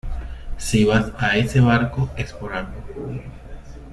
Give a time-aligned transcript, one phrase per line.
[0.57, 2.81] si vas a ese barco es por algo.